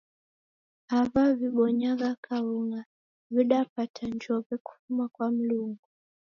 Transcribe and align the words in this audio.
Aw'a 0.97 1.23
w'ibonyagha 1.37 2.11
kaung'a 2.25 2.81
w'idapata 3.33 4.03
njow'e 4.13 4.55
kufuma 4.65 5.05
kwa 5.13 5.27
Mlungu. 5.35 5.85